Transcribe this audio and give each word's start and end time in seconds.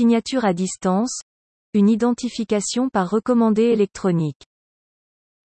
Signature 0.00 0.46
à 0.46 0.54
distance. 0.54 1.20
Une 1.74 1.90
identification 1.90 2.88
par 2.88 3.10
recommandé 3.10 3.64
électronique. 3.64 4.40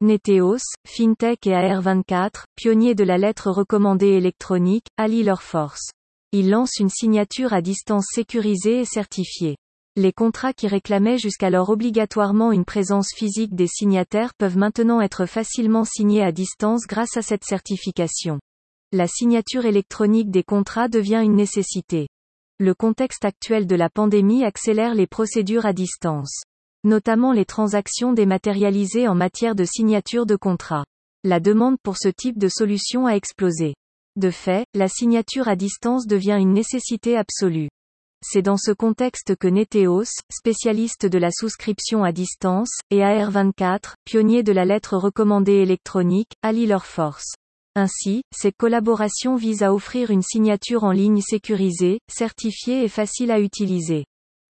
Neteos, 0.01 0.65
FinTech 0.89 1.47
et 1.47 1.53
AR24, 1.53 2.47
pionniers 2.57 2.97
de 2.97 3.05
la 3.05 3.17
lettre 3.17 3.53
recommandée 3.53 4.09
électronique, 4.09 4.89
allient 4.97 5.23
leurs 5.23 5.45
forces. 5.45 5.93
Ils 6.33 6.51
lancent 6.51 6.81
une 6.81 6.89
signature 6.89 7.53
à 7.53 7.63
distance 7.63 8.07
sécurisée 8.13 8.81
et 8.81 8.85
certifiée. 8.85 9.57
Les 9.95 10.13
contrats 10.13 10.53
qui 10.53 10.67
réclamaient 10.67 11.19
jusqu'alors 11.19 11.71
obligatoirement 11.71 12.51
une 12.51 12.65
présence 12.65 13.11
physique 13.15 13.55
des 13.55 13.69
signataires 13.69 14.35
peuvent 14.35 14.59
maintenant 14.59 15.01
être 15.01 15.27
facilement 15.27 15.85
signés 15.85 16.25
à 16.25 16.33
distance 16.33 16.89
grâce 16.89 17.17
à 17.17 17.23
cette 17.23 17.45
certification. 17.45 18.41
La 18.91 19.07
signature 19.07 19.65
électronique 19.65 20.33
des 20.33 20.43
contrats 20.43 20.89
devient 20.89 21.23
une 21.23 21.37
nécessité. 21.37 22.09
Le 22.63 22.75
contexte 22.75 23.25
actuel 23.25 23.67
de 23.67 23.75
la 23.75 23.89
pandémie 23.89 24.45
accélère 24.45 24.95
les 24.95 25.07
procédures 25.07 25.65
à 25.65 25.73
distance. 25.73 26.43
Notamment 26.85 27.33
les 27.33 27.47
transactions 27.47 28.13
dématérialisées 28.13 29.09
en 29.09 29.15
matière 29.15 29.55
de 29.55 29.65
signature 29.65 30.27
de 30.27 30.37
contrat. 30.37 30.85
La 31.25 31.41
demande 31.41 31.79
pour 31.83 31.97
ce 31.97 32.11
type 32.11 32.37
de 32.37 32.49
solution 32.49 33.07
a 33.07 33.13
explosé. 33.13 33.73
De 34.17 34.31
fait, 34.31 34.67
la 34.75 34.89
signature 34.89 35.49
à 35.49 35.57
distance 35.57 36.07
devient 36.07 36.37
une 36.39 36.53
nécessité 36.53 37.17
absolue. 37.17 37.71
C'est 38.23 38.43
dans 38.43 38.59
ce 38.59 38.73
contexte 38.73 39.37
que 39.37 39.49
Neteos, 39.49 40.21
spécialiste 40.31 41.07
de 41.07 41.17
la 41.17 41.31
souscription 41.31 42.05
à 42.05 42.13
distance, 42.13 42.73
et 42.91 42.99
AR24, 42.99 43.95
pionnier 44.05 44.43
de 44.43 44.53
la 44.53 44.67
lettre 44.67 44.99
recommandée 44.99 45.63
électronique, 45.63 46.33
allient 46.43 46.67
leurs 46.67 46.85
forces. 46.85 47.37
Ainsi, 47.77 48.23
cette 48.35 48.57
collaboration 48.57 49.37
vise 49.37 49.63
à 49.63 49.73
offrir 49.73 50.11
une 50.11 50.23
signature 50.23 50.83
en 50.83 50.91
ligne 50.91 51.21
sécurisée, 51.21 52.01
certifiée 52.09 52.83
et 52.83 52.89
facile 52.89 53.31
à 53.31 53.39
utiliser. 53.39 54.07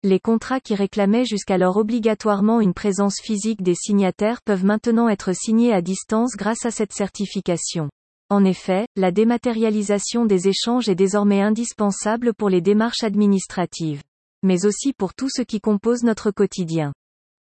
Les 0.03 0.20
contrats 0.20 0.59
qui 0.59 0.75
réclamaient 0.75 1.25
jusqu'alors 1.25 1.77
obligatoirement 1.77 2.61
une 2.61 2.75
présence 2.75 3.16
physique 3.22 3.63
des 3.63 3.73
signataires 3.73 4.44
peuvent 4.44 4.64
maintenant 4.64 5.09
être 5.09 5.33
signés 5.33 5.73
à 5.73 5.81
distance 5.81 6.36
grâce 6.36 6.66
à 6.66 6.72
cette 6.72 6.94
certification. 6.94 7.89
En 8.30 8.45
effet, 8.45 8.88
la 8.95 9.11
dématérialisation 9.11 10.25
des 10.25 10.47
échanges 10.47 10.88
est 10.88 10.95
désormais 10.95 11.42
indispensable 11.42 12.36
pour 12.36 12.49
les 12.49 12.61
démarches 12.61 13.03
administratives. 13.03 14.03
Mais 14.44 14.66
aussi 14.66 14.94
pour 14.94 15.16
tout 15.16 15.30
ce 15.30 15.42
qui 15.42 15.59
compose 15.59 16.03
notre 16.03 16.30
quotidien. 16.30 16.94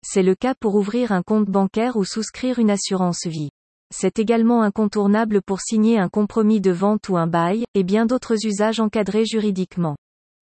C'est 0.07 0.23
le 0.23 0.37
cas 0.37 0.55
pour 0.55 0.77
ouvrir 0.77 1.11
un 1.11 1.23
compte 1.23 1.49
bancaire 1.49 1.97
ou 1.97 2.05
souscrire 2.05 2.61
une 2.61 2.71
assurance 2.71 3.27
vie. 3.27 3.51
C'est 3.91 4.19
également 4.19 4.63
incontournable 4.63 5.43
pour 5.43 5.61
signer 5.61 5.99
un 5.99 6.09
compromis 6.09 6.61
de 6.61 6.71
vente 6.71 7.09
ou 7.09 7.17
un 7.17 7.27
bail, 7.27 7.65
et 7.75 7.85
bien 7.85 8.07
d'autres 8.07 8.47
usages 8.47 8.81
encadrés 8.81 9.25
juridiquement. 9.25 9.97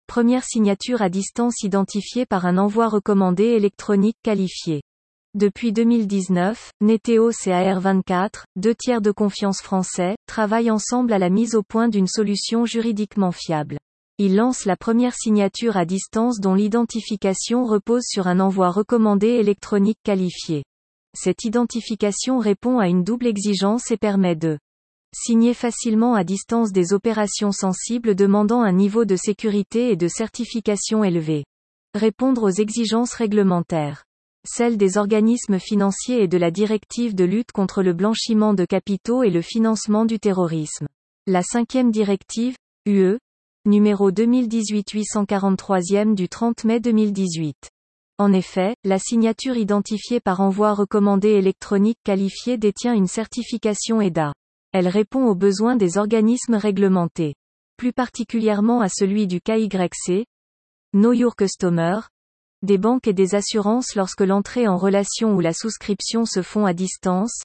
Première 0.06 0.44
signature 0.44 1.00
à 1.02 1.08
distance 1.08 1.62
identifiée 1.62 2.26
par 2.26 2.44
un 2.46 2.58
envoi 2.58 2.88
recommandé 2.88 3.44
électronique 3.44 4.18
qualifié. 4.22 4.82
Depuis 5.34 5.72
2019, 5.72 6.72
Neteos 6.82 7.30
et 7.46 7.50
AR24, 7.50 8.44
deux 8.56 8.74
tiers 8.74 9.00
de 9.00 9.10
confiance 9.10 9.62
français, 9.62 10.14
travaillent 10.26 10.70
ensemble 10.70 11.14
à 11.14 11.18
la 11.18 11.30
mise 11.30 11.54
au 11.54 11.62
point 11.62 11.88
d'une 11.88 12.06
solution 12.06 12.66
juridiquement 12.66 13.32
fiable. 13.32 13.78
Ils 14.18 14.36
lancent 14.36 14.66
la 14.66 14.76
première 14.76 15.14
signature 15.14 15.78
à 15.78 15.86
distance 15.86 16.38
dont 16.38 16.54
l'identification 16.54 17.64
repose 17.64 18.04
sur 18.04 18.26
un 18.26 18.40
envoi 18.40 18.70
recommandé 18.70 19.28
électronique 19.28 19.98
qualifié. 20.04 20.64
Cette 21.14 21.44
identification 21.44 22.38
répond 22.38 22.78
à 22.78 22.88
une 22.88 23.04
double 23.04 23.26
exigence 23.26 23.90
et 23.90 23.96
permet 23.96 24.36
de 24.36 24.58
signer 25.14 25.54
facilement 25.54 26.14
à 26.14 26.24
distance 26.24 26.72
des 26.72 26.94
opérations 26.94 27.52
sensibles 27.52 28.14
demandant 28.14 28.62
un 28.62 28.72
niveau 28.72 29.04
de 29.04 29.16
sécurité 29.16 29.90
et 29.90 29.96
de 29.96 30.08
certification 30.08 31.04
élevé. 31.04 31.44
Répondre 31.94 32.44
aux 32.44 32.50
exigences 32.50 33.12
réglementaires 33.12 34.04
celle 34.44 34.76
des 34.76 34.98
organismes 34.98 35.60
financiers 35.60 36.22
et 36.22 36.28
de 36.28 36.38
la 36.38 36.50
directive 36.50 37.14
de 37.14 37.22
lutte 37.24 37.52
contre 37.52 37.82
le 37.82 37.92
blanchiment 37.92 38.54
de 38.54 38.64
capitaux 38.64 39.22
et 39.22 39.30
le 39.30 39.40
financement 39.40 40.04
du 40.04 40.18
terrorisme. 40.18 40.88
La 41.28 41.42
cinquième 41.42 41.92
directive, 41.92 42.56
UE, 42.86 43.18
numéro 43.64 44.10
2018-843e 44.10 46.16
du 46.16 46.28
30 46.28 46.64
mai 46.64 46.80
2018. 46.80 47.71
En 48.22 48.32
effet, 48.32 48.76
la 48.84 49.00
signature 49.00 49.56
identifiée 49.56 50.20
par 50.20 50.40
envoi 50.40 50.74
recommandé 50.74 51.30
électronique 51.30 51.98
qualifié 52.04 52.56
détient 52.56 52.94
une 52.94 53.08
certification 53.08 54.00
EDA. 54.00 54.32
Elle 54.70 54.86
répond 54.86 55.26
aux 55.26 55.34
besoins 55.34 55.74
des 55.74 55.98
organismes 55.98 56.54
réglementés. 56.54 57.34
Plus 57.76 57.92
particulièrement 57.92 58.80
à 58.80 58.88
celui 58.88 59.26
du 59.26 59.40
KYC, 59.40 60.24
Know 60.92 61.12
Your 61.12 61.34
Customer, 61.34 61.98
des 62.62 62.78
banques 62.78 63.08
et 63.08 63.12
des 63.12 63.34
assurances 63.34 63.96
lorsque 63.96 64.20
l'entrée 64.20 64.68
en 64.68 64.76
relation 64.76 65.34
ou 65.34 65.40
la 65.40 65.52
souscription 65.52 66.24
se 66.24 66.42
font 66.42 66.64
à 66.64 66.74
distance. 66.74 67.42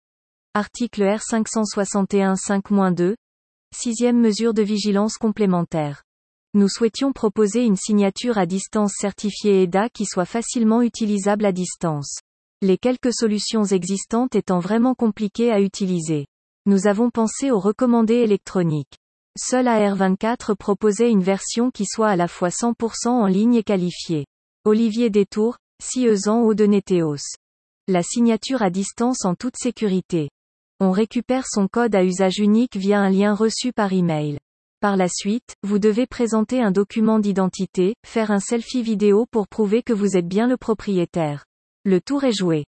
Article 0.54 1.04
R 1.06 1.24
561 1.24 2.36
5-2. 2.36 3.16
Sixième 3.76 4.22
mesure 4.22 4.54
de 4.54 4.62
vigilance 4.62 5.18
complémentaire. 5.18 6.04
Nous 6.58 6.70
souhaitions 6.70 7.14
proposer 7.14 7.66
une 7.66 7.76
signature 7.76 8.40
à 8.40 8.48
distance 8.48 8.94
certifiée 9.00 9.62
EDA 9.62 9.90
qui 9.90 10.06
soit 10.08 10.26
facilement 10.26 10.82
utilisable 10.82 11.46
à 11.46 11.52
distance. 11.52 12.18
Les 12.64 12.80
quelques 12.80 13.14
solutions 13.14 13.64
existantes 13.64 14.34
étant 14.34 14.58
vraiment 14.58 14.96
compliquées 14.96 15.52
à 15.52 15.62
utiliser. 15.62 16.26
Nous 16.66 16.88
avons 16.88 17.12
pensé 17.12 17.52
aux 17.52 17.60
recommandés 17.60 18.16
électroniques. 18.16 18.98
Seul 19.38 19.68
AR24 19.68 20.56
proposait 20.56 21.12
une 21.12 21.22
version 21.22 21.70
qui 21.70 21.86
soit 21.86 22.10
à 22.10 22.16
la 22.16 22.28
fois 22.28 22.50
100% 22.50 23.08
en 23.10 23.28
ligne 23.28 23.54
et 23.54 23.62
qualifiée. 23.62 24.26
Olivier 24.66 25.12
Détour, 25.12 25.58
Sieusan 25.80 26.42
ou 26.42 26.56
de. 26.56 26.68
La 27.88 28.02
signature 28.02 28.64
à 28.64 28.72
distance 28.72 29.26
en 29.26 29.36
toute 29.36 29.58
sécurité. 29.58 30.32
On 30.80 30.90
récupère 30.90 31.46
son 31.46 31.68
code 31.68 31.94
à 31.94 32.04
usage 32.04 32.40
unique 32.40 32.78
via 32.78 33.00
un 33.00 33.12
lien 33.12 33.36
reçu 33.36 33.74
par 33.74 33.94
email. 33.94 34.40
Par 34.80 34.96
la 34.96 35.08
suite, 35.10 35.56
vous 35.64 35.80
devez 35.80 36.06
présenter 36.06 36.62
un 36.62 36.70
document 36.70 37.18
d'identité, 37.18 37.96
faire 38.06 38.30
un 38.30 38.40
selfie 38.40 38.84
vidéo 38.84 39.26
pour 39.32 39.48
prouver 39.48 39.82
que 39.82 39.92
vous 39.92 40.16
êtes 40.16 40.28
bien 40.28 40.48
le 40.48 40.56
propriétaire. 40.56 41.46
Le 41.84 42.00
tour 42.00 42.24
est 42.24 42.38
joué. 42.38 42.66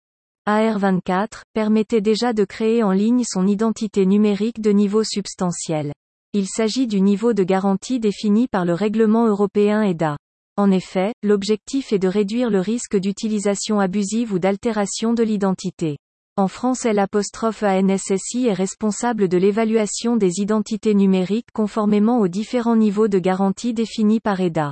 AR24 0.47 1.41
permettait 1.53 1.99
déjà 1.99 2.31
de 2.31 2.45
créer 2.45 2.81
en 2.81 2.91
ligne 2.91 3.25
son 3.25 3.45
identité 3.45 4.05
numérique 4.05 4.61
de 4.61 4.71
niveau 4.71 5.03
substantiel. 5.03 5.91
Il 6.31 6.47
s'agit 6.47 6.87
du 6.87 7.01
niveau 7.01 7.33
de 7.33 7.43
garantie 7.43 7.99
défini 7.99 8.47
par 8.47 8.63
le 8.63 8.73
règlement 8.73 9.27
européen 9.27 9.81
EDA. 9.81 10.15
En 10.55 10.71
effet, 10.71 11.13
l'objectif 11.23 11.91
est 11.91 11.99
de 11.99 12.07
réduire 12.07 12.49
le 12.49 12.61
risque 12.61 12.95
d'utilisation 12.95 13.81
abusive 13.81 14.31
ou 14.31 14.39
d'altération 14.39 15.13
de 15.13 15.23
l'identité. 15.23 15.97
En 16.39 16.47
France 16.47 16.83
l'ANSSI 16.83 18.45
est 18.45 18.53
responsable 18.53 19.27
de 19.27 19.39
l'évaluation 19.39 20.17
des 20.17 20.39
identités 20.39 20.93
numériques 20.93 21.49
conformément 21.51 22.19
aux 22.19 22.27
différents 22.27 22.75
niveaux 22.75 23.07
de 23.07 23.17
garantie 23.17 23.73
définis 23.73 24.19
par 24.19 24.39
EDA. 24.39 24.71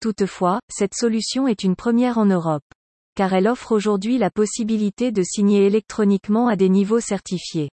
Toutefois, 0.00 0.60
cette 0.70 0.94
solution 0.94 1.46
est 1.46 1.64
une 1.64 1.76
première 1.76 2.16
en 2.16 2.24
Europe. 2.24 2.64
Car 3.14 3.34
elle 3.34 3.46
offre 3.46 3.72
aujourd'hui 3.72 4.16
la 4.16 4.30
possibilité 4.30 5.12
de 5.12 5.22
signer 5.22 5.66
électroniquement 5.66 6.48
à 6.48 6.56
des 6.56 6.70
niveaux 6.70 7.00
certifiés. 7.00 7.68